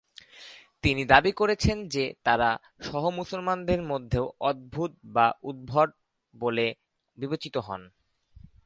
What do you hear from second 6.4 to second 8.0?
বলে বিবেচিত হন।